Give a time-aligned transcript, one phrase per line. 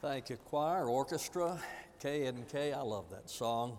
[0.00, 1.60] Thank you, choir, orchestra,
[1.98, 2.72] K and K.
[2.72, 3.78] I love that song.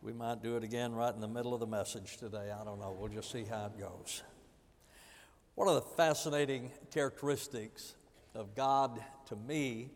[0.00, 2.50] We might do it again right in the middle of the message today.
[2.50, 2.96] I don't know.
[2.98, 4.22] We'll just see how it goes.
[5.56, 7.96] One of the fascinating characteristics
[8.34, 9.90] of God to me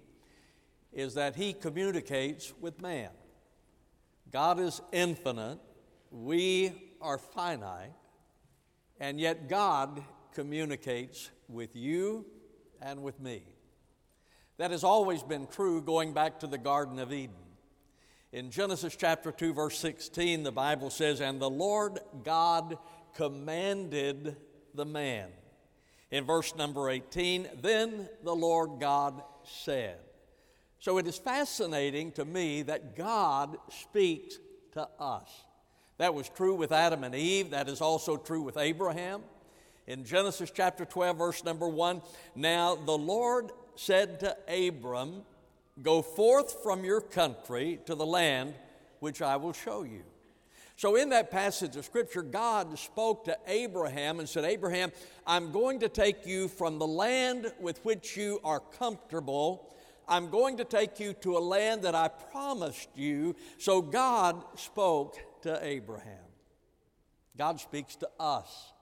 [0.93, 3.09] is that He communicates with man.
[4.31, 5.59] God is infinite,
[6.11, 7.95] we are finite,
[9.01, 10.05] and yet God
[10.35, 12.27] communicates with you
[12.83, 13.43] and with me.
[14.59, 17.35] That has always been true going back to the Garden of Eden.
[18.33, 22.79] In Genesis chapter 2, verse 16, the Bible says, And the Lord God
[23.15, 24.37] commanded
[24.75, 25.29] the man.
[26.11, 29.99] In verse number 18, then the Lord God said.
[30.79, 34.39] So it is fascinating to me that God speaks
[34.73, 35.31] to us.
[35.99, 39.23] That was true with Adam and Eve, that is also true with Abraham.
[39.87, 42.03] In Genesis chapter 12, verse number 1,
[42.37, 45.23] now the Lord said to Abram,
[45.83, 48.55] Go forth from your country to the land
[49.01, 50.03] which I will show you.
[50.77, 54.93] So, in that passage of Scripture, God spoke to Abraham and said, Abraham,
[55.27, 59.73] I'm going to take you from the land with which you are comfortable.
[60.09, 63.37] I'm going to take you to a land that I promised you.
[63.59, 66.25] So, God spoke to Abraham.
[67.37, 68.73] God speaks to us.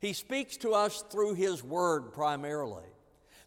[0.00, 2.84] He speaks to us through His Word primarily.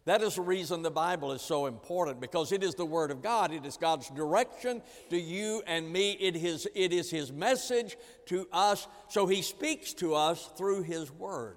[0.06, 3.22] That is the reason the Bible is so important because it is the Word of
[3.22, 3.52] God.
[3.52, 6.12] It is God's direction to you and me.
[6.12, 8.86] It is, it is His message to us.
[9.08, 11.56] So He speaks to us through His Word.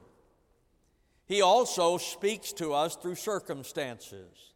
[1.26, 4.54] He also speaks to us through circumstances.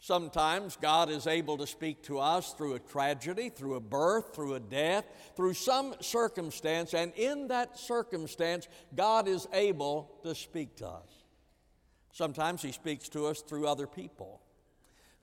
[0.00, 4.54] Sometimes God is able to speak to us through a tragedy, through a birth, through
[4.54, 10.86] a death, through some circumstance, and in that circumstance, God is able to speak to
[10.86, 11.24] us.
[12.12, 14.40] Sometimes He speaks to us through other people.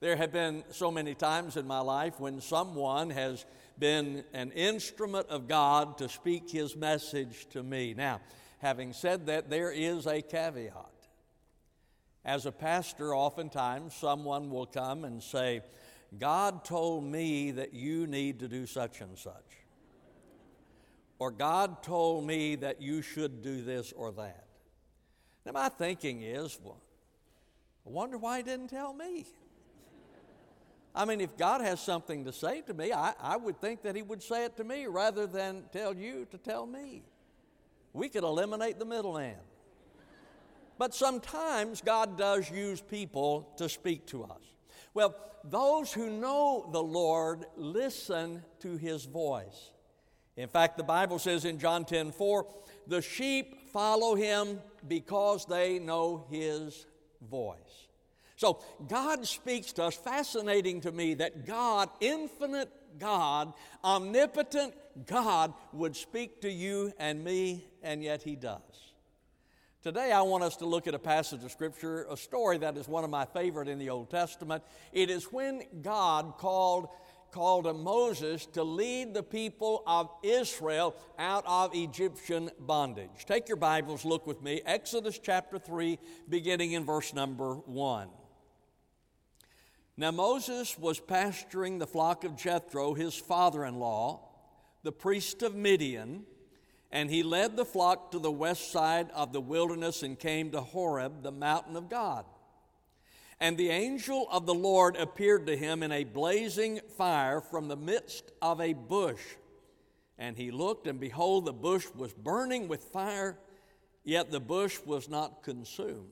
[0.00, 3.46] There have been so many times in my life when someone has
[3.78, 7.94] been an instrument of God to speak His message to me.
[7.94, 8.20] Now,
[8.58, 10.95] having said that, there is a caveat.
[12.26, 15.62] As a pastor, oftentimes someone will come and say,
[16.18, 19.32] God told me that you need to do such and such.
[21.20, 24.44] Or God told me that you should do this or that.
[25.44, 26.82] Now, my thinking is, well,
[27.86, 29.24] I wonder why he didn't tell me.
[30.96, 33.94] I mean, if God has something to say to me, I, I would think that
[33.94, 37.02] He would say it to me rather than tell you to tell me.
[37.92, 39.36] We could eliminate the middleman.
[40.78, 44.42] But sometimes God does use people to speak to us.
[44.94, 45.14] Well,
[45.44, 49.70] those who know the Lord listen to His voice.
[50.36, 52.46] In fact, the Bible says in John 10 4,
[52.86, 56.86] the sheep follow Him because they know His
[57.30, 57.88] voice.
[58.36, 59.96] So God speaks to us.
[59.96, 64.74] Fascinating to me that God, infinite God, omnipotent
[65.06, 68.60] God, would speak to you and me, and yet He does.
[69.86, 72.88] Today, I want us to look at a passage of Scripture, a story that is
[72.88, 74.64] one of my favorite in the Old Testament.
[74.92, 76.88] It is when God called
[77.30, 83.26] called Moses to lead the people of Israel out of Egyptian bondage.
[83.26, 84.60] Take your Bibles, look with me.
[84.66, 88.08] Exodus chapter 3, beginning in verse number 1.
[89.96, 94.30] Now Moses was pasturing the flock of Jethro, his father in law,
[94.82, 96.24] the priest of Midian,
[96.92, 100.60] and he led the flock to the west side of the wilderness and came to
[100.60, 102.24] Horeb, the mountain of God.
[103.40, 107.76] And the angel of the Lord appeared to him in a blazing fire from the
[107.76, 109.20] midst of a bush.
[110.18, 113.36] And he looked, and behold, the bush was burning with fire,
[114.04, 116.08] yet the bush was not consumed.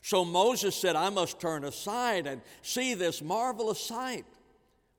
[0.00, 4.24] So Moses said, I must turn aside and see this marvelous sight,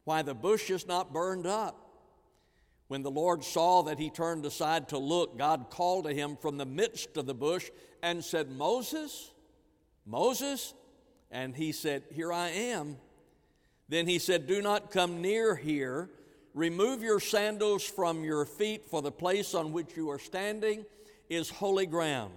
[0.03, 1.80] why the bush is not burned up.
[2.91, 6.57] When the Lord saw that he turned aside to look, God called to him from
[6.57, 7.69] the midst of the bush
[8.03, 9.31] and said, Moses,
[10.05, 10.73] Moses,
[11.31, 12.97] and he said, Here I am.
[13.87, 16.09] Then he said, Do not come near here.
[16.53, 20.83] Remove your sandals from your feet, for the place on which you are standing
[21.29, 22.33] is holy ground.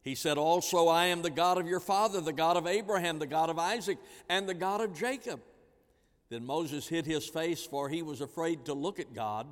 [0.00, 3.26] He said, Also, I am the God of your father, the God of Abraham, the
[3.26, 3.98] God of Isaac,
[4.30, 5.42] and the God of Jacob.
[6.30, 9.46] Then Moses hid his face, for he was afraid to look at God.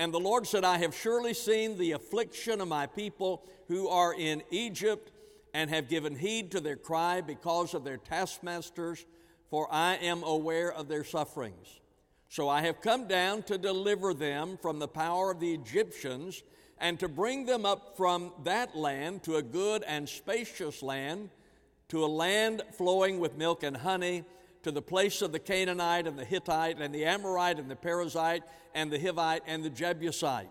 [0.00, 4.14] And the Lord said, I have surely seen the affliction of my people who are
[4.14, 5.12] in Egypt
[5.52, 9.04] and have given heed to their cry because of their taskmasters,
[9.50, 11.80] for I am aware of their sufferings.
[12.30, 16.44] So I have come down to deliver them from the power of the Egyptians
[16.78, 21.28] and to bring them up from that land to a good and spacious land,
[21.90, 24.24] to a land flowing with milk and honey,
[24.62, 28.42] to the place of the Canaanite and the Hittite and the Amorite and the Perizzite
[28.74, 30.50] and the Hivite and the Jebusite.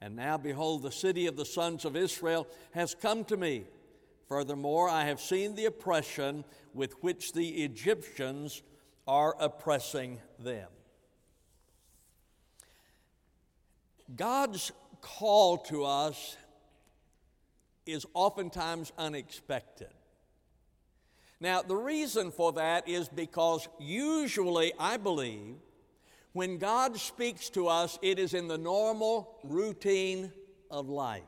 [0.00, 3.64] And now, behold, the city of the sons of Israel has come to me.
[4.28, 6.44] Furthermore, I have seen the oppression
[6.74, 8.62] with which the Egyptians
[9.06, 10.68] are oppressing them.
[14.14, 16.36] God's call to us
[17.86, 19.95] is oftentimes unexpected.
[21.40, 25.56] Now, the reason for that is because usually, I believe,
[26.32, 30.32] when God speaks to us, it is in the normal routine
[30.70, 31.22] of life.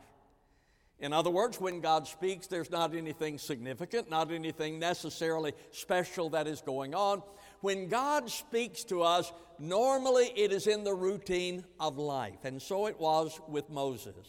[1.00, 6.48] In other words, when God speaks, there's not anything significant, not anything necessarily special that
[6.48, 7.22] is going on.
[7.60, 12.44] When God speaks to us, normally it is in the routine of life.
[12.44, 14.26] And so it was with Moses.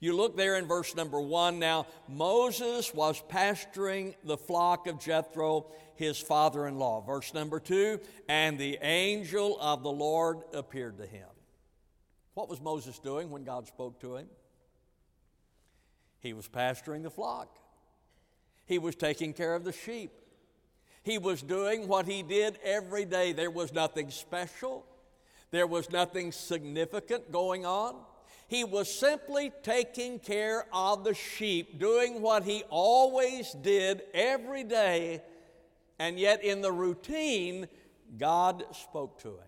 [0.00, 1.58] You look there in verse number one.
[1.58, 5.66] Now, Moses was pasturing the flock of Jethro,
[5.96, 7.00] his father in law.
[7.00, 11.28] Verse number two, and the angel of the Lord appeared to him.
[12.34, 14.26] What was Moses doing when God spoke to him?
[16.20, 17.56] He was pasturing the flock,
[18.66, 20.10] he was taking care of the sheep.
[21.02, 23.32] He was doing what he did every day.
[23.32, 24.84] There was nothing special,
[25.52, 27.94] there was nothing significant going on.
[28.48, 35.22] He was simply taking care of the sheep, doing what he always did every day,
[35.98, 37.66] and yet in the routine,
[38.18, 39.46] God spoke to him.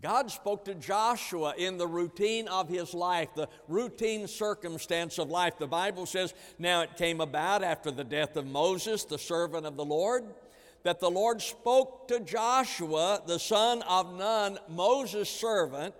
[0.00, 5.58] God spoke to Joshua in the routine of his life, the routine circumstance of life.
[5.58, 9.76] The Bible says, Now it came about after the death of Moses, the servant of
[9.76, 10.24] the Lord,
[10.82, 15.94] that the Lord spoke to Joshua, the son of Nun, Moses' servant,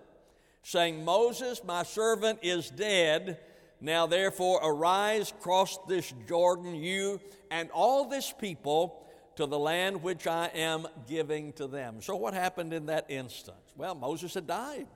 [0.62, 3.38] saying, Moses, my servant, is dead.
[3.80, 7.20] Now therefore arise, cross this Jordan, you
[7.50, 8.98] and all this people,
[9.36, 12.02] to the land which I am giving to them.
[12.02, 13.72] So, what happened in that instance?
[13.76, 14.86] Well, Moses had died.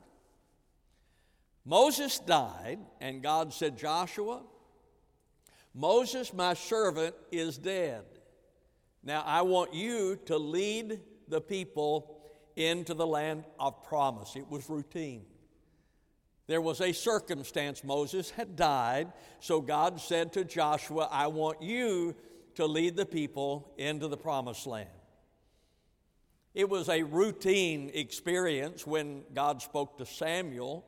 [1.64, 4.42] Moses died, and God said, Joshua,
[5.74, 8.04] Moses, my servant, is dead.
[9.02, 12.20] Now I want you to lead the people
[12.54, 14.36] into the land of promise.
[14.36, 15.24] It was routine.
[16.46, 17.82] There was a circumstance.
[17.82, 22.14] Moses had died, so God said to Joshua, I want you
[22.54, 24.88] to lead the people into the promised land.
[26.54, 30.86] It was a routine experience when God spoke to Samuel.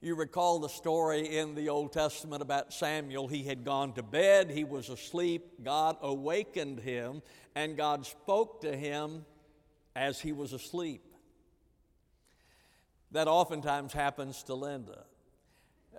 [0.00, 3.26] You recall the story in the Old Testament about Samuel.
[3.26, 5.64] He had gone to bed, he was asleep.
[5.64, 7.22] God awakened him,
[7.54, 9.24] and God spoke to him
[9.96, 11.02] as he was asleep.
[13.12, 15.04] That oftentimes happens to Linda.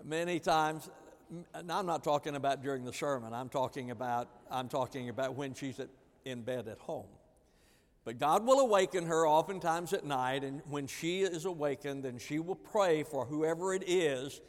[0.04, 0.90] Many times,
[1.64, 3.34] now I'm not talking about during the sermon.
[3.34, 5.90] I'm talking about I'm talking about when she's at,
[6.26, 7.08] in bed at home.
[8.06, 12.40] But God will awaken her oftentimes at night, and when she is awakened, then she
[12.40, 14.40] will pray for whoever it is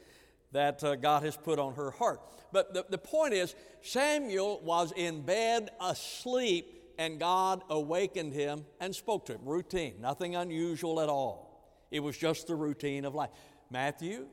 [0.51, 2.21] that uh, God has put on her heart.
[2.53, 8.95] But the, the point is, Samuel was in bed asleep, and God awakened him and
[8.95, 9.41] spoke to him.
[9.43, 11.48] Routine, nothing unusual at all.
[11.91, 13.29] It was just the routine of life.
[13.69, 14.27] Matthew,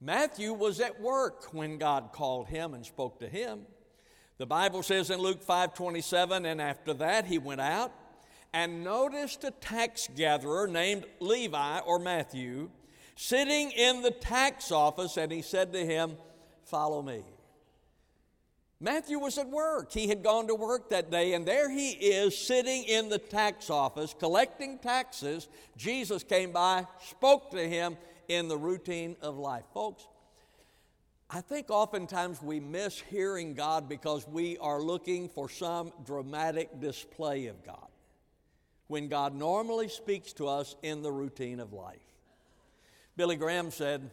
[0.00, 3.66] Matthew was at work when God called him and spoke to him.
[4.38, 7.92] The Bible says in Luke 5:27 and after that he went out
[8.52, 12.70] and noticed a tax gatherer named Levi or Matthew
[13.16, 16.16] sitting in the tax office and he said to him,
[16.64, 17.24] "Follow me."
[18.80, 19.92] Matthew was at work.
[19.92, 23.70] He had gone to work that day, and there he is sitting in the tax
[23.70, 25.48] office collecting taxes.
[25.76, 27.96] Jesus came by, spoke to him,
[28.28, 29.64] in the routine of life.
[29.72, 30.06] Folks,
[31.30, 37.46] I think oftentimes we miss hearing God because we are looking for some dramatic display
[37.46, 37.88] of God
[38.86, 42.00] when God normally speaks to us in the routine of life.
[43.16, 44.10] Billy Graham said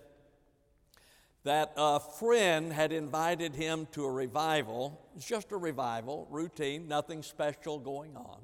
[1.46, 5.00] that a friend had invited him to a revival.
[5.16, 8.42] It's just a revival, routine, nothing special going on.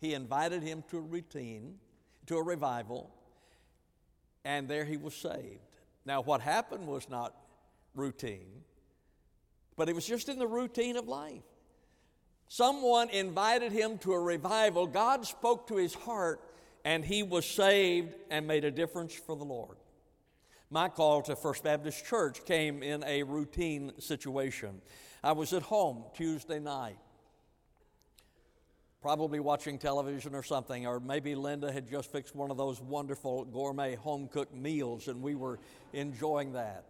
[0.00, 1.76] He invited him to a routine,
[2.26, 3.10] to a revival
[4.44, 5.60] and there he was saved.
[6.04, 7.34] Now, what happened was not
[7.94, 8.62] routine,
[9.76, 11.42] but it was just in the routine of life.
[12.48, 14.86] Someone invited him to a revival.
[14.86, 16.40] God spoke to his heart,
[16.84, 19.76] and he was saved and made a difference for the Lord.
[20.72, 24.80] My call to First Baptist Church came in a routine situation.
[25.22, 26.96] I was at home Tuesday night
[29.02, 33.46] probably watching television or something, or maybe Linda had just fixed one of those wonderful
[33.46, 35.58] gourmet home cooked meals and we were
[35.92, 36.84] enjoying that.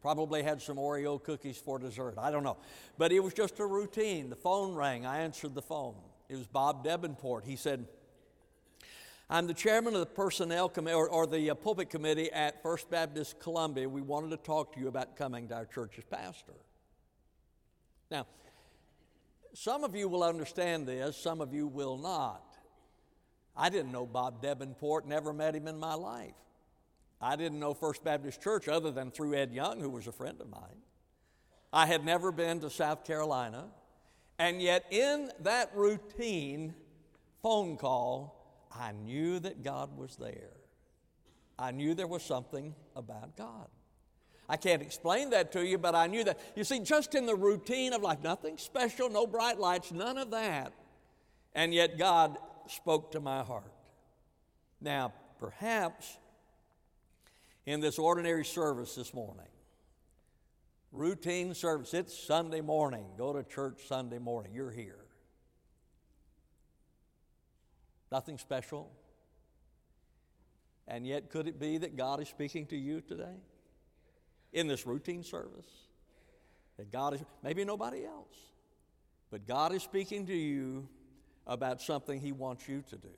[0.00, 2.14] Probably had some Oreo cookies for dessert.
[2.18, 2.58] I don't know.
[2.98, 4.30] But it was just a routine.
[4.30, 5.04] The phone rang.
[5.04, 5.94] I answered the phone.
[6.28, 7.44] It was Bob Davenport.
[7.44, 7.86] He said,
[9.32, 12.90] I'm the chairman of the personnel committee or, or, the uh, pulpit committee at First
[12.90, 13.88] Baptist Columbia.
[13.88, 16.56] We wanted to talk to you about coming to our church as pastor.
[18.10, 18.26] Now,
[19.54, 22.56] some of you will understand this, some of you will not.
[23.56, 26.34] I didn't know Bob Davenport, never met him in my life.
[27.20, 30.40] I didn't know First Baptist Church other than through Ed Young, who was a friend
[30.40, 30.82] of mine.
[31.72, 33.68] I had never been to South Carolina.
[34.40, 36.74] And yet, in that routine
[37.42, 38.39] phone call,
[38.70, 40.56] I knew that God was there.
[41.58, 43.68] I knew there was something about God.
[44.48, 46.40] I can't explain that to you, but I knew that.
[46.56, 50.32] You see, just in the routine of life, nothing special, no bright lights, none of
[50.32, 50.72] that.
[51.54, 52.36] And yet God
[52.66, 53.72] spoke to my heart.
[54.80, 56.18] Now, perhaps
[57.66, 59.46] in this ordinary service this morning,
[60.90, 63.04] routine service, it's Sunday morning.
[63.16, 64.52] Go to church Sunday morning.
[64.54, 65.04] You're here.
[68.10, 68.90] Nothing special.
[70.88, 73.36] And yet, could it be that God is speaking to you today
[74.52, 75.68] in this routine service?
[76.76, 78.34] That God is, maybe nobody else,
[79.30, 80.88] but God is speaking to you
[81.46, 83.10] about something He wants you to do.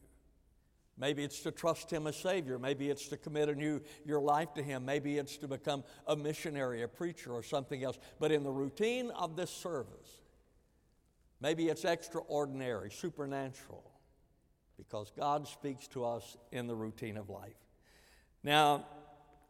[0.98, 2.58] Maybe it's to trust Him as Savior.
[2.58, 4.84] Maybe it's to commit a new, your life to Him.
[4.84, 7.98] Maybe it's to become a missionary, a preacher, or something else.
[8.20, 10.20] But in the routine of this service,
[11.40, 13.91] maybe it's extraordinary, supernatural
[14.88, 17.54] because God speaks to us in the routine of life.
[18.42, 18.86] Now,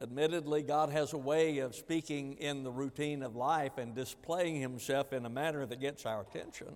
[0.01, 5.13] admittedly, God has a way of speaking in the routine of life and displaying Himself
[5.13, 6.75] in a manner that gets our attention.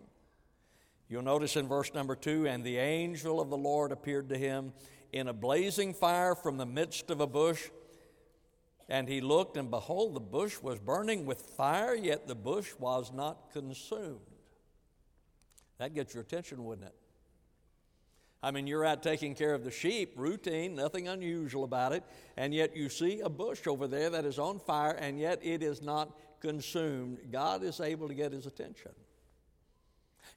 [1.09, 4.73] You'll notice in verse number two, and the angel of the Lord appeared to him
[5.13, 7.69] in a blazing fire from the midst of a bush.
[8.89, 13.13] And he looked, and behold, the bush was burning with fire, yet the bush was
[13.13, 14.21] not consumed.
[15.79, 16.95] That gets your attention, wouldn't it?
[18.43, 22.05] I mean, you're out taking care of the sheep, routine, nothing unusual about it,
[22.37, 25.63] and yet you see a bush over there that is on fire, and yet it
[25.63, 27.19] is not consumed.
[27.33, 28.93] God is able to get his attention.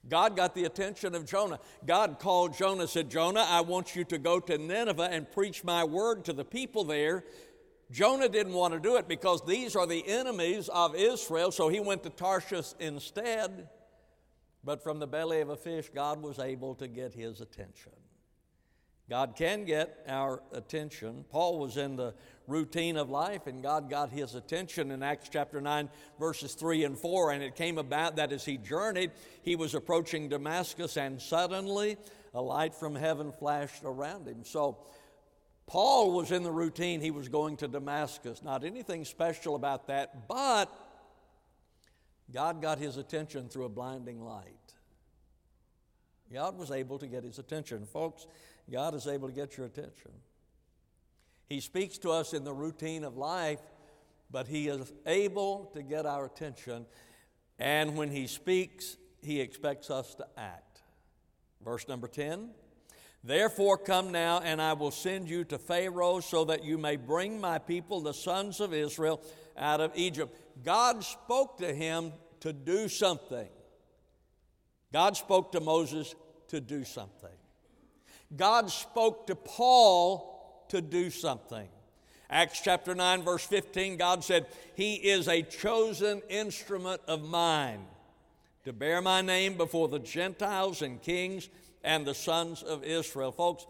[0.08, 1.60] God got the attention of Jonah.
[1.84, 5.84] God called Jonah, said, Jonah, I want you to go to Nineveh and preach my
[5.84, 7.24] word to the people there.
[7.90, 11.80] Jonah didn't want to do it because these are the enemies of Israel, so he
[11.80, 13.68] went to Tarshish instead.
[14.62, 17.92] But from the belly of a fish, God was able to get his attention.
[19.08, 21.24] God can get our attention.
[21.30, 22.14] Paul was in the
[22.46, 25.88] routine of life, and God got his attention in Acts chapter 9,
[26.20, 27.32] verses 3 and 4.
[27.32, 29.10] And it came about that as he journeyed,
[29.42, 31.96] he was approaching Damascus, and suddenly
[32.34, 34.44] a light from heaven flashed around him.
[34.44, 34.78] So,
[35.66, 38.42] Paul was in the routine, he was going to Damascus.
[38.42, 40.68] Not anything special about that, but
[42.32, 44.74] God got his attention through a blinding light.
[46.32, 47.86] God was able to get his attention.
[47.86, 48.26] Folks,
[48.70, 50.12] God is able to get your attention.
[51.48, 53.60] He speaks to us in the routine of life,
[54.30, 56.86] but He is able to get our attention.
[57.58, 60.82] And when He speaks, He expects us to act.
[61.62, 62.50] Verse number 10
[63.22, 67.38] Therefore, come now, and I will send you to Pharaoh so that you may bring
[67.38, 69.20] my people, the sons of Israel,
[69.60, 70.36] out of Egypt.
[70.64, 73.48] God spoke to him to do something.
[74.92, 76.14] God spoke to Moses
[76.48, 77.30] to do something.
[78.36, 81.68] God spoke to Paul to do something.
[82.28, 87.84] Acts chapter 9, verse 15, God said, He is a chosen instrument of mine
[88.64, 91.48] to bear my name before the Gentiles and kings
[91.82, 93.32] and the sons of Israel.
[93.32, 93.66] Folks,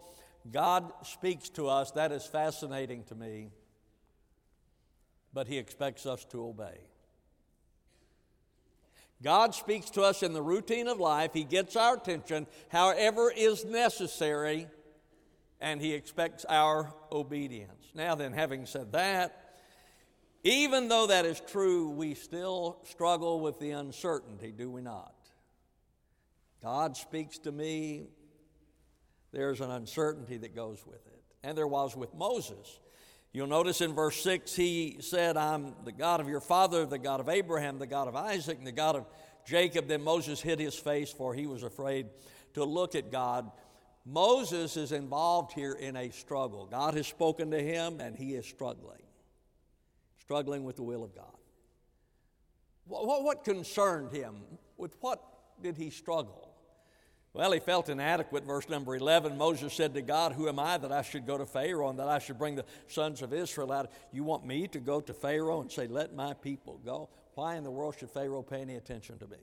[0.51, 1.91] God speaks to us.
[1.91, 3.49] That is fascinating to me.
[5.33, 6.77] But He expects us to obey.
[9.23, 11.31] God speaks to us in the routine of life.
[11.33, 14.67] He gets our attention, however, is necessary,
[15.59, 17.85] and He expects our obedience.
[17.93, 19.59] Now, then, having said that,
[20.43, 25.13] even though that is true, we still struggle with the uncertainty, do we not?
[26.63, 28.07] God speaks to me,
[29.31, 31.23] there's an uncertainty that goes with it.
[31.43, 32.79] And there was with Moses.
[33.33, 37.21] You'll notice in verse 6, he said, I'm the God of your father, the God
[37.21, 39.05] of Abraham, the God of Isaac, and the God of
[39.45, 39.87] Jacob.
[39.87, 42.07] Then Moses hid his face, for he was afraid
[42.55, 43.49] to look at God.
[44.05, 46.65] Moses is involved here in a struggle.
[46.65, 49.01] God has spoken to him, and he is struggling,
[50.19, 51.37] struggling with the will of God.
[52.85, 54.41] What, what concerned him?
[54.75, 55.23] With what
[55.61, 56.50] did he struggle?
[57.33, 58.43] Well, he felt inadequate.
[58.43, 61.45] Verse number 11 Moses said to God, Who am I that I should go to
[61.45, 63.89] Pharaoh and that I should bring the sons of Israel out?
[64.11, 67.09] You want me to go to Pharaoh and say, Let my people go?
[67.35, 69.37] Why in the world should Pharaoh pay any attention to me?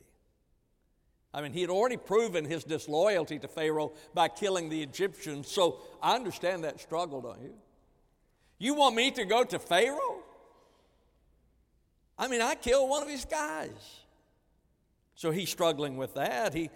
[1.33, 5.81] I mean, he had already proven his disloyalty to Pharaoh by killing the Egyptians, so
[6.03, 7.55] I understand that struggle, don't you?
[8.59, 10.23] You want me to go to Pharaoh?
[12.19, 14.01] I mean, I killed one of his guys.
[15.15, 16.55] So he's struggling with that.
[16.55, 16.71] He,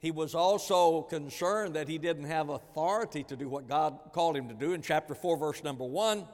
[0.00, 4.48] he was also concerned that he didn't have authority to do what God called him
[4.48, 4.72] to do.
[4.72, 6.24] In chapter 4, verse number 1,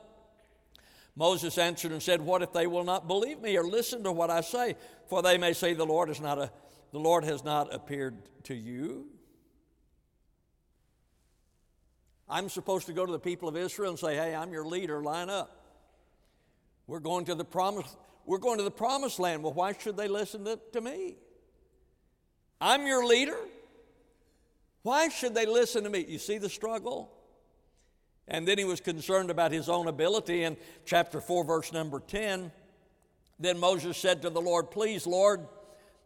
[1.17, 4.31] Moses answered and said, What if they will not believe me or listen to what
[4.31, 4.77] I say?
[5.09, 6.51] For they may say, The Lord is not a
[6.95, 9.09] the Lord has not appeared to you.
[12.29, 15.03] I'm supposed to go to the people of Israel and say, Hey, I'm your leader,
[15.03, 15.61] line up.
[16.87, 19.43] We're going to the promise, we're going to the promised land.
[19.43, 21.17] Well, why should they listen to, to me?
[22.61, 23.39] I'm your leader.
[24.85, 26.05] Why should they listen to me?
[26.07, 27.11] You see the struggle?
[28.29, 32.53] And then he was concerned about his own ability in chapter 4, verse number 10.
[33.41, 35.47] Then Moses said to the Lord, Please, Lord,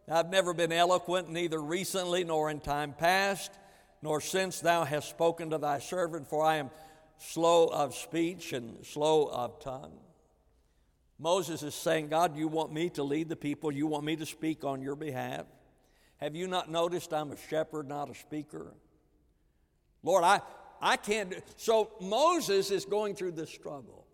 [0.09, 3.51] I've never been eloquent, neither recently nor in time past,
[4.01, 6.71] nor since thou hast spoken to thy servant, for I am
[7.17, 9.99] slow of speech and slow of tongue.
[11.19, 14.25] Moses is saying, God, you want me to lead the people, you want me to
[14.25, 15.45] speak on your behalf.
[16.19, 18.73] Have you not noticed I'm a shepherd, not a speaker?
[20.03, 20.41] Lord, I,
[20.81, 21.33] I can't.
[21.55, 24.05] So Moses is going through this struggle.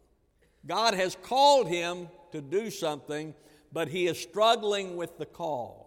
[0.66, 3.34] God has called him to do something,
[3.72, 5.86] but he is struggling with the call.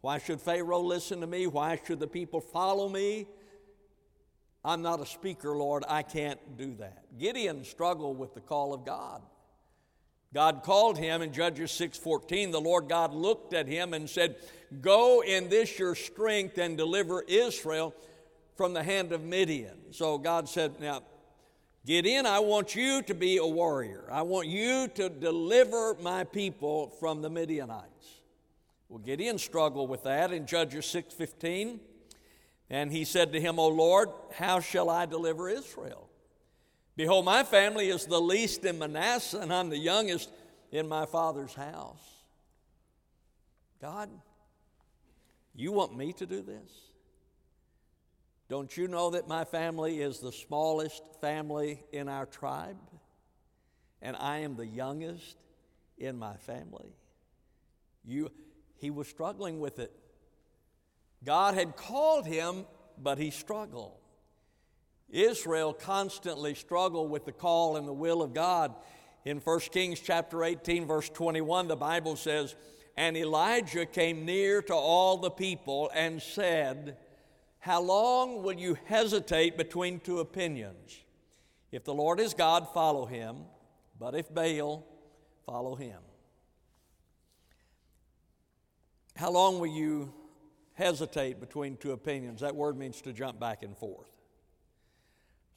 [0.00, 1.46] Why should Pharaoh listen to me?
[1.46, 3.26] Why should the people follow me?
[4.64, 5.84] I'm not a speaker, Lord.
[5.88, 7.04] I can't do that.
[7.18, 9.22] Gideon struggled with the call of God.
[10.32, 12.50] God called him in Judges 6:14.
[12.50, 14.36] The Lord God looked at him and said,
[14.80, 17.94] "Go in this your strength and deliver Israel
[18.54, 21.02] from the hand of Midian." So God said, "Now,
[21.86, 24.06] Gideon, I want you to be a warrior.
[24.10, 28.20] I want you to deliver my people from the Midianites."
[28.90, 31.80] Well, Gideon struggled with that in Judges 6:15.
[32.70, 36.07] And he said to him, O Lord, how shall I deliver Israel?
[36.98, 40.32] Behold, my family is the least in Manasseh, and I'm the youngest
[40.72, 42.02] in my father's house.
[43.80, 44.10] God,
[45.54, 46.68] you want me to do this?
[48.48, 52.76] Don't you know that my family is the smallest family in our tribe?
[54.02, 55.36] And I am the youngest
[55.98, 56.96] in my family.
[58.04, 58.32] You,
[58.78, 59.92] he was struggling with it.
[61.24, 62.66] God had called him,
[63.00, 63.97] but he struggled.
[65.10, 68.74] Israel constantly struggled with the call and the will of God.
[69.24, 72.54] In 1 Kings chapter 18 verse 21 the Bible says,
[72.96, 76.96] "And Elijah came near to all the people and said,
[77.60, 80.96] how long will you hesitate between two opinions?
[81.72, 83.44] If the Lord is God, follow him,
[83.98, 84.86] but if Baal,
[85.44, 86.00] follow him."
[89.16, 90.14] How long will you
[90.74, 92.40] hesitate between two opinions?
[92.40, 94.17] That word means to jump back and forth.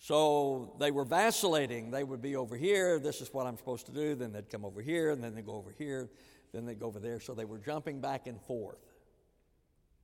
[0.03, 1.91] So they were vacillating.
[1.91, 4.65] They would be over here, this is what I'm supposed to do, then they'd come
[4.65, 6.09] over here, and then they'd go over here,
[6.51, 7.19] then they'd go over there.
[7.19, 8.79] So they were jumping back and forth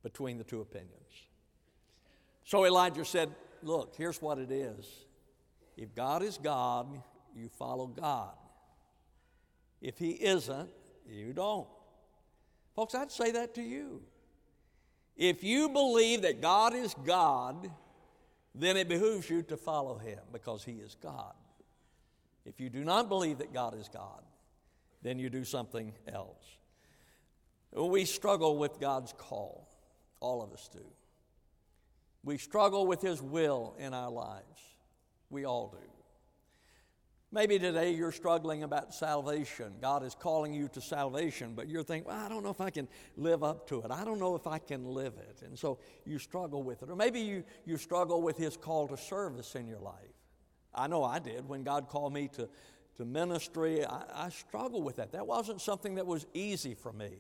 [0.04, 0.94] between the two opinions.
[2.44, 3.30] So Elijah said,
[3.64, 4.86] Look, here's what it is.
[5.76, 7.02] If God is God,
[7.36, 8.36] you follow God.
[9.82, 10.70] If He isn't,
[11.10, 11.68] you don't.
[12.76, 14.04] Folks, I'd say that to you.
[15.16, 17.72] If you believe that God is God,
[18.60, 21.34] then it behooves you to follow Him because He is God.
[22.46, 24.22] If you do not believe that God is God,
[25.02, 26.58] then you do something else.
[27.72, 29.68] We struggle with God's call.
[30.20, 30.86] All of us do.
[32.24, 34.62] We struggle with His will in our lives.
[35.30, 35.97] We all do.
[37.30, 39.74] Maybe today you're struggling about salvation.
[39.82, 42.70] God is calling you to salvation, but you're thinking, well, I don't know if I
[42.70, 42.88] can
[43.18, 43.92] live up to it.
[43.92, 45.42] I don't know if I can live it.
[45.46, 46.90] And so you struggle with it.
[46.90, 49.94] Or maybe you, you struggle with His call to service in your life.
[50.74, 51.50] I know I did.
[51.50, 52.48] When God called me to,
[52.96, 55.12] to ministry, I, I struggled with that.
[55.12, 57.12] That wasn't something that was easy for me.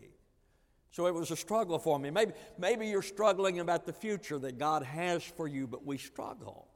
[0.91, 2.12] So it was a struggle for me.
[2.12, 6.70] Maybe, maybe you're struggling about the future that God has for you, but we struggle.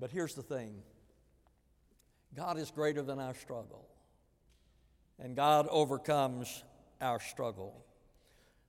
[0.00, 0.82] But here's the thing
[2.34, 3.86] God is greater than our struggle,
[5.18, 6.64] and God overcomes
[7.00, 7.84] our struggle.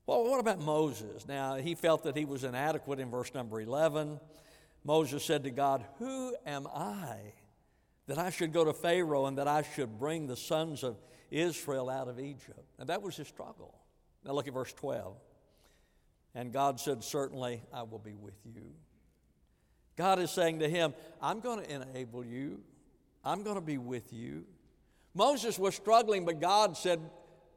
[0.05, 1.27] Well, what about Moses?
[1.27, 4.19] Now, he felt that he was inadequate in verse number 11.
[4.85, 7.33] Moses said to God, Who am I
[8.07, 10.97] that I should go to Pharaoh and that I should bring the sons of
[11.29, 12.63] Israel out of Egypt?
[12.79, 13.75] And that was his struggle.
[14.23, 15.17] Now, look at verse 12.
[16.35, 18.71] And God said, Certainly I will be with you.
[19.97, 22.61] God is saying to him, I'm going to enable you.
[23.23, 24.45] I'm going to be with you.
[25.13, 26.99] Moses was struggling, but God said,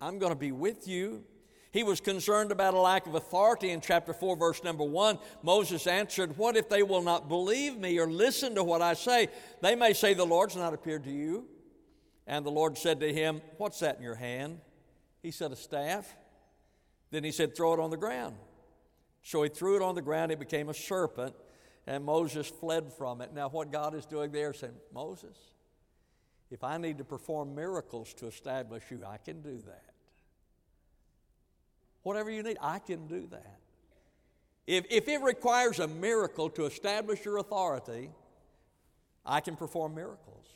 [0.00, 1.24] I'm going to be with you.
[1.72, 5.18] He was concerned about a lack of authority in chapter 4, verse number 1.
[5.42, 9.28] Moses answered, What if they will not believe me or listen to what I say?
[9.60, 11.46] They may say, The Lord's not appeared to you.
[12.26, 14.58] And the Lord said to him, What's that in your hand?
[15.22, 16.16] He said, A staff.
[17.12, 18.34] Then he said, Throw it on the ground.
[19.22, 21.34] So he threw it on the ground, it became a serpent,
[21.90, 23.34] and Moses fled from it.
[23.34, 25.36] Now, what God is doing there is saying, Moses,
[26.48, 29.90] if I need to perform miracles to establish you, I can do that.
[32.04, 33.58] Whatever you need, I can do that.
[34.68, 38.10] If, if it requires a miracle to establish your authority,
[39.26, 40.46] I can perform miracles.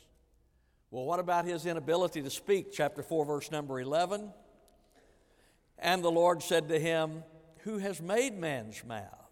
[0.89, 2.71] Well, what about his inability to speak?
[2.71, 4.31] Chapter 4, verse number 11.
[5.79, 7.25] And the Lord said to him,
[7.63, 9.24] Who has made man's mouth?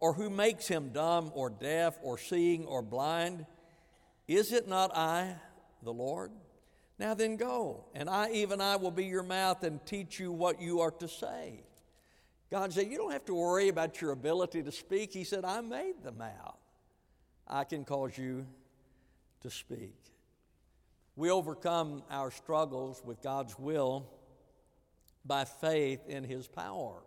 [0.00, 3.46] Or who makes him dumb or deaf or seeing or blind?
[4.26, 5.34] Is it not I,
[5.82, 6.30] the Lord?
[6.98, 10.60] Now then go, and I, even I, will be your mouth and teach you what
[10.60, 11.60] you are to say.
[12.50, 15.12] God said, You don't have to worry about your ability to speak.
[15.12, 16.58] He said, I made the mouth.
[17.46, 18.46] I can cause you
[19.42, 19.96] to speak.
[21.14, 24.08] We overcome our struggles with God's will
[25.24, 27.02] by faith in His power.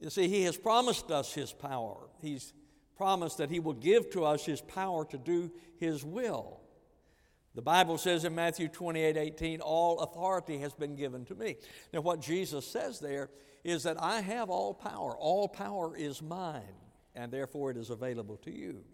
[0.00, 2.08] You see, He has promised us His power.
[2.20, 2.52] He's
[2.96, 6.60] promised that He will give to us His power to do His will.
[7.54, 11.56] The Bible says in Matthew 28 18, all authority has been given to me.
[11.92, 13.28] Now, what Jesus says there
[13.64, 15.16] is that I have all power.
[15.18, 16.62] All power is mine,
[17.14, 18.84] and therefore it is available to you.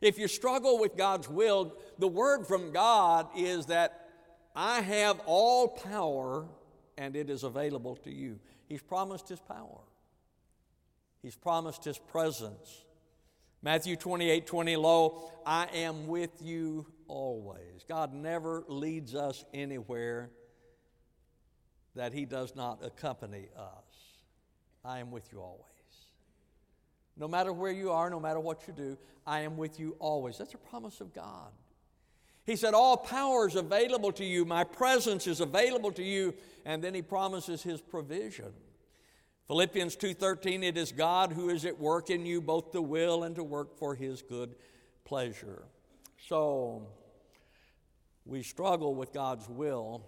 [0.00, 4.08] If you struggle with God's will, the word from God is that
[4.54, 6.46] I have all power
[6.96, 8.38] and it is available to you.
[8.68, 9.80] He's promised His power,
[11.24, 12.84] He's promised His presence.
[13.62, 17.82] Matthew 28 20, lo, I am with you always.
[17.88, 20.28] God never leads us anywhere
[21.96, 23.84] that He does not accompany us.
[24.84, 25.64] I am with you always.
[27.16, 30.36] No matter where you are, no matter what you do, I am with you always.
[30.36, 31.52] That's a promise of God.
[32.44, 36.34] He said, All power is available to you, my presence is available to you,
[36.66, 38.52] and then he promises his provision.
[39.46, 43.36] Philippians 2:13 it is God who is at work in you both to will and
[43.36, 44.54] to work for his good
[45.04, 45.64] pleasure.
[46.28, 46.86] So,
[48.24, 50.06] we struggle with God's will,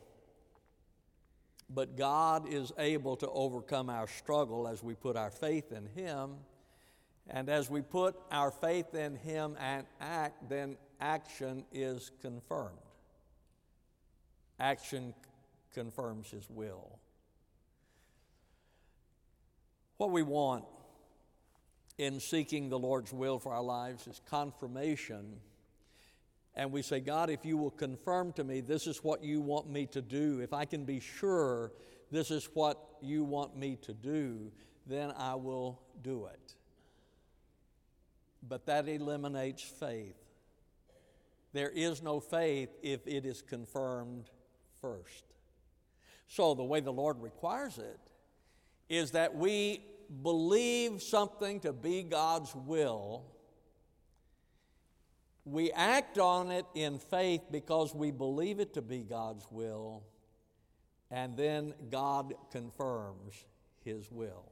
[1.68, 6.36] but God is able to overcome our struggle as we put our faith in Him.
[7.28, 12.78] And as we put our faith in Him and act, then action is confirmed.
[14.58, 15.12] Action
[15.74, 16.98] confirms His will.
[19.96, 20.64] What we want
[21.98, 25.40] in seeking the Lord's will for our lives is confirmation.
[26.54, 29.68] And we say, God, if you will confirm to me this is what you want
[29.70, 31.72] me to do, if I can be sure
[32.10, 34.52] this is what you want me to do,
[34.86, 36.54] then I will do it.
[38.46, 40.16] But that eliminates faith.
[41.52, 44.28] There is no faith if it is confirmed
[44.80, 45.24] first.
[46.28, 47.98] So, the way the Lord requires it
[48.88, 49.84] is that we
[50.22, 53.24] believe something to be God's will.
[55.44, 60.02] We act on it in faith because we believe it to be God's will,
[61.10, 63.44] and then God confirms
[63.84, 64.50] His will.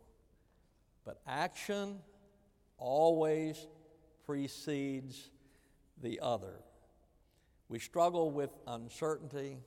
[1.05, 1.99] But action
[2.79, 3.67] always
[4.25, 5.31] precedes
[6.01, 6.55] the other.
[7.69, 9.59] We struggle with uncertainty,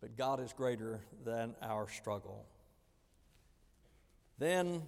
[0.00, 2.46] but God is greater than our struggle.
[4.38, 4.82] Then,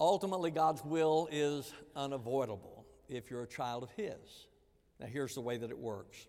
[0.00, 4.46] ultimately, God's will is unavoidable if you're a child of His.
[4.98, 6.26] Now, here's the way that it works.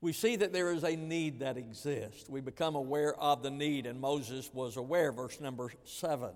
[0.00, 2.28] We see that there is a need that exists.
[2.28, 6.30] We become aware of the need, and Moses was aware, verse number seven.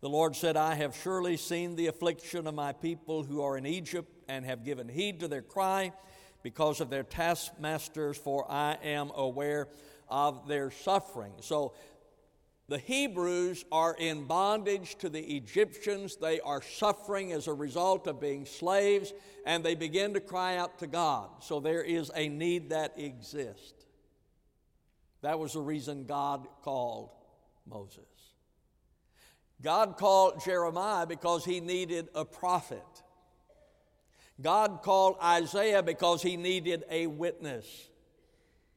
[0.00, 3.66] The Lord said, I have surely seen the affliction of my people who are in
[3.66, 5.92] Egypt and have given heed to their cry
[6.44, 9.66] because of their taskmasters, for I am aware
[10.10, 11.32] of their suffering.
[11.40, 11.72] So
[12.68, 16.16] the Hebrews are in bondage to the Egyptians.
[16.16, 19.14] They are suffering as a result of being slaves,
[19.46, 21.30] and they begin to cry out to God.
[21.40, 23.86] So there is a need that exists.
[25.22, 27.08] That was the reason God called
[27.66, 28.04] Moses.
[29.62, 32.84] God called Jeremiah because he needed a prophet.
[34.40, 37.88] God called Isaiah because he needed a witness.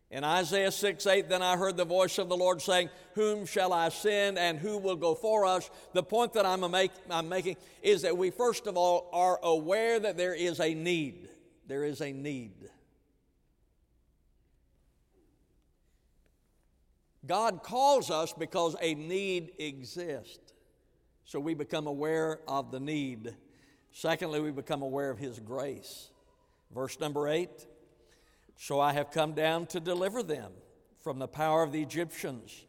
[0.10, 3.74] In Isaiah 6 8, then I heard the voice of the Lord saying, Whom shall
[3.74, 5.70] I send and who will go for us?
[5.94, 10.00] The point that I'm, make, I'm making is that we, first of all, are aware
[10.00, 11.28] that there is a need.
[11.68, 12.54] There is a need.
[17.26, 20.54] God calls us because a need exists.
[21.26, 23.36] So we become aware of the need.
[23.98, 26.12] Secondly, we become aware of His grace.
[26.72, 27.66] Verse number eight
[28.56, 30.52] So I have come down to deliver them
[31.02, 32.64] from the power of the Egyptians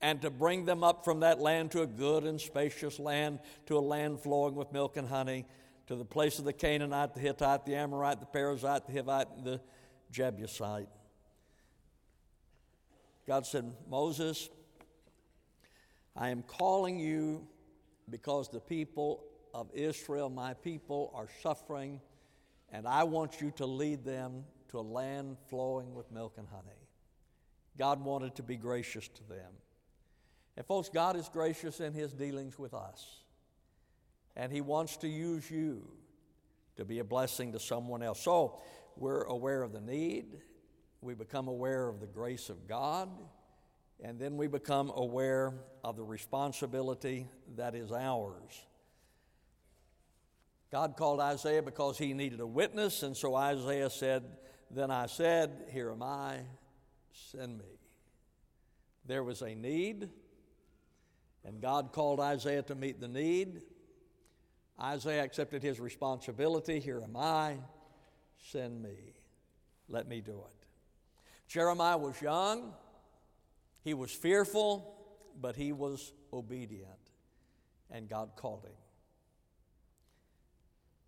[0.00, 3.76] and to bring them up from that land to a good and spacious land, to
[3.76, 5.44] a land flowing with milk and honey,
[5.88, 9.44] to the place of the Canaanite, the Hittite, the Amorite, the Perizzite, the Hivite, and
[9.44, 9.60] the
[10.10, 10.88] Jebusite.
[13.26, 14.48] God said, Moses,
[16.16, 17.46] I am calling you
[18.08, 22.00] because the people of Israel, my people, are suffering,
[22.70, 26.88] and I want you to lead them to a land flowing with milk and honey.
[27.78, 29.52] God wanted to be gracious to them.
[30.56, 33.20] And, folks, God is gracious in His dealings with us.
[34.36, 35.88] And He wants to use you
[36.76, 38.20] to be a blessing to someone else.
[38.20, 38.60] So,
[38.96, 40.38] we're aware of the need,
[41.00, 43.08] we become aware of the grace of God,
[44.02, 48.66] and then we become aware of the responsibility that is ours.
[50.72, 54.24] God called Isaiah because he needed a witness, and so Isaiah said,
[54.70, 56.38] Then I said, Here am I,
[57.30, 57.78] send me.
[59.04, 60.08] There was a need,
[61.44, 63.60] and God called Isaiah to meet the need.
[64.80, 66.80] Isaiah accepted his responsibility.
[66.80, 67.58] Here am I,
[68.50, 69.12] send me.
[69.90, 70.66] Let me do it.
[71.48, 72.72] Jeremiah was young,
[73.82, 74.96] he was fearful,
[75.38, 77.10] but he was obedient,
[77.90, 78.72] and God called him.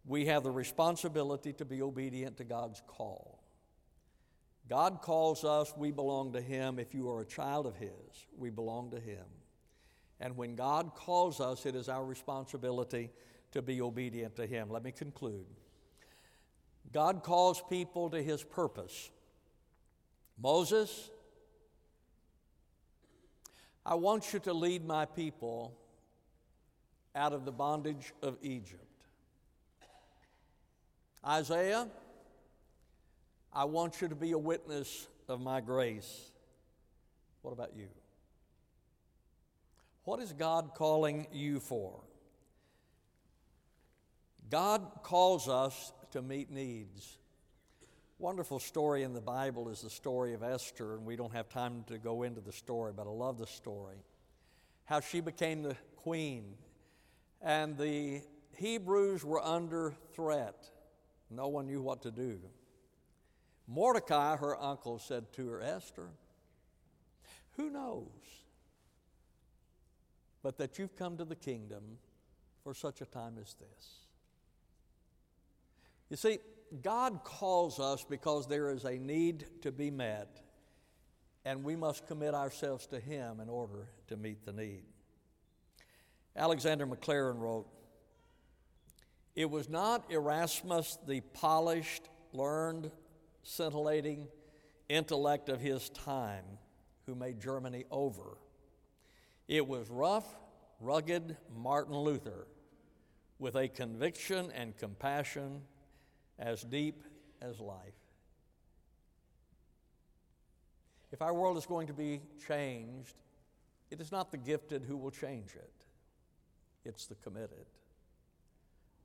[0.06, 3.42] We have the responsibility to be obedient to God's call.
[4.68, 6.78] God calls us, we belong to Him.
[6.78, 7.90] If you are a child of His,
[8.36, 9.24] we belong to Him.
[10.20, 13.10] And when God calls us, it is our responsibility
[13.52, 14.70] to be obedient to Him.
[14.70, 15.46] Let me conclude.
[16.92, 19.10] God calls people to His purpose.
[20.40, 21.10] Moses,
[23.84, 25.76] I want you to lead my people
[27.14, 28.83] out of the bondage of Egypt.
[31.26, 31.88] Isaiah,
[33.52, 36.30] I want you to be a witness of my grace.
[37.42, 37.88] What about you?
[40.04, 42.00] What is God calling you for?
[44.50, 47.18] God calls us to meet needs.
[48.18, 51.84] Wonderful story in the Bible is the story of Esther, and we don't have time
[51.88, 53.96] to go into the story, but I love the story.
[54.84, 56.54] How she became the queen,
[57.40, 58.20] and the
[58.56, 60.70] Hebrews were under threat.
[61.34, 62.38] No one knew what to do.
[63.66, 66.08] Mordecai, her uncle, said to her, Esther,
[67.56, 68.08] who knows
[70.44, 71.82] but that you've come to the kingdom
[72.62, 74.06] for such a time as this?
[76.10, 76.38] You see,
[76.82, 80.42] God calls us because there is a need to be met,
[81.46, 84.84] and we must commit ourselves to Him in order to meet the need.
[86.36, 87.66] Alexander Maclaren wrote,
[89.34, 92.90] It was not Erasmus, the polished, learned,
[93.42, 94.28] scintillating
[94.88, 96.44] intellect of his time
[97.06, 98.38] who made Germany over.
[99.48, 100.26] It was rough,
[100.80, 102.46] rugged Martin Luther
[103.38, 105.62] with a conviction and compassion
[106.38, 107.02] as deep
[107.42, 107.94] as life.
[111.12, 113.14] If our world is going to be changed,
[113.90, 115.72] it is not the gifted who will change it,
[116.84, 117.66] it's the committed,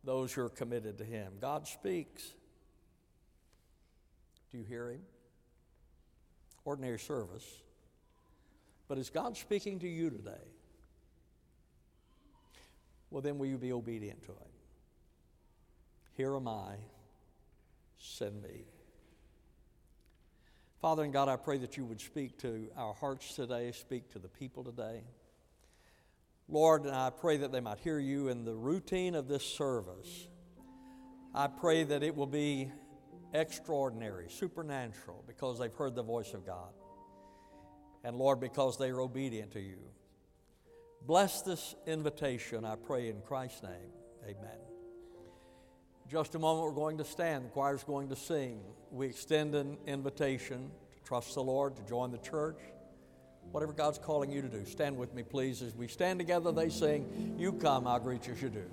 [0.04, 1.34] those who are committed to Him.
[1.40, 2.24] God speaks.
[4.52, 5.02] Do you hear Him?
[6.66, 7.46] Ordinary service.
[8.88, 10.32] But is God speaking to you today?
[13.12, 14.50] Well, then will you be obedient to Him?
[16.16, 16.76] Here am I,
[17.98, 18.66] send me.
[20.82, 24.20] Father and God, I pray that you would speak to our hearts today, speak to
[24.20, 25.02] the people today.
[26.50, 30.28] Lord, and I pray that they might hear you in the routine of this service.
[31.34, 32.72] I pray that it will be
[33.34, 36.74] extraordinary, supernatural, because they've heard the voice of God.
[38.04, 39.78] And Lord, because they are obedient to you.
[41.06, 43.92] Bless this invitation, I pray in Christ's name.
[44.24, 44.60] Amen.
[46.10, 47.46] Just a moment, we're going to stand.
[47.46, 48.62] The choir's going to sing.
[48.90, 52.58] We extend an invitation to trust the Lord, to join the church.
[53.52, 55.62] Whatever God's calling you to do, stand with me, please.
[55.62, 58.64] As we stand together, they sing, You come, I'll greet you as you do.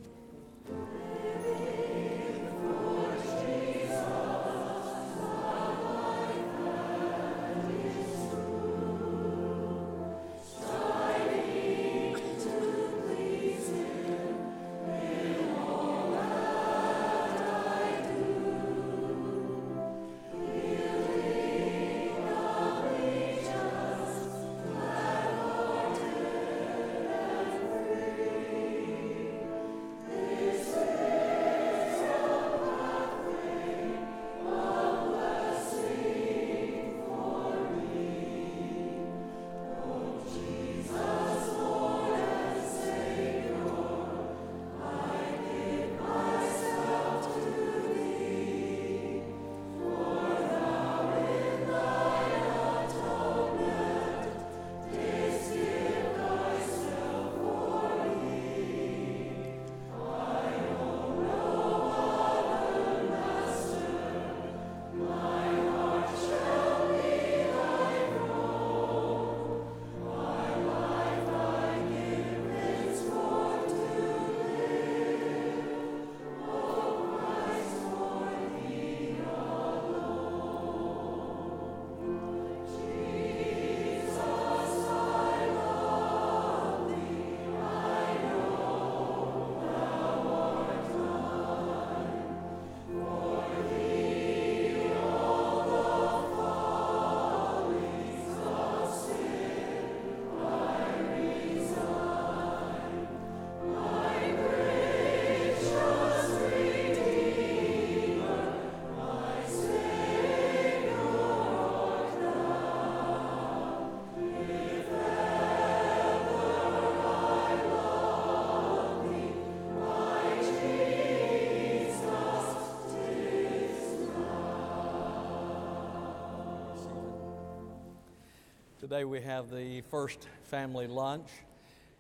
[128.89, 131.27] Today we have the first family lunch,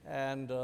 [0.07, 0.55] and uh,